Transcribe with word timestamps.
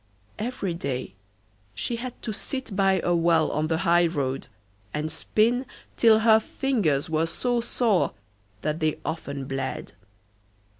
Every 0.39 0.73
day 0.73 1.13
she 1.75 1.97
had 1.97 2.19
to 2.23 2.33
sit 2.33 2.75
by 2.75 3.01
a 3.03 3.13
well 3.13 3.51
on 3.51 3.67
the 3.67 3.77
high 3.77 4.07
road, 4.07 4.47
and 4.95 5.11
spin 5.11 5.63
till 5.95 6.21
her 6.21 6.39
fingers 6.39 7.07
were 7.07 7.27
so 7.27 7.61
sore 7.61 8.13
that 8.63 8.79
they 8.79 8.97
often 9.05 9.45
bled. 9.45 9.93